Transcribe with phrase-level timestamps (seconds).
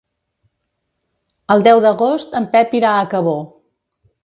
[1.57, 3.39] El deu d'agost en Pep irà a Cabó.